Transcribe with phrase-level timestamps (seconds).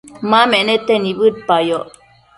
[0.29, 1.87] ma menete nibëdpayoc